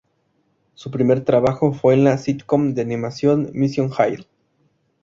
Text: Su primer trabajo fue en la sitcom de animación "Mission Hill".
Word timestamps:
Su 0.73 0.89
primer 0.89 1.23
trabajo 1.23 1.73
fue 1.73 1.93
en 1.93 2.03
la 2.05 2.17
sitcom 2.17 2.73
de 2.73 2.81
animación 2.81 3.51
"Mission 3.53 3.91
Hill". 4.09 4.25